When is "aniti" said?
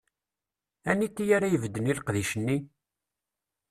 0.89-1.25